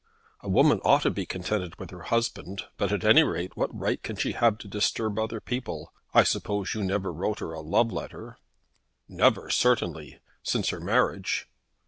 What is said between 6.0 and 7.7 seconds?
I suppose you never wrote her a